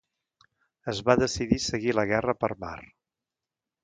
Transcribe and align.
Es 0.93 1.01
va 1.09 1.15
decidir 1.23 1.59
seguir 1.65 1.93
la 1.97 2.05
guerra 2.13 2.35
per 2.45 2.49
mar. 2.65 2.79